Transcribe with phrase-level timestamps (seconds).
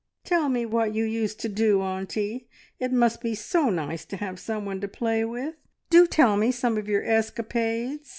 [0.23, 2.47] "Tell me what you used to do, auntie!
[2.79, 5.53] It must be so nice to have someone to play with.
[5.91, 8.09] Do tell me some of your escapades!"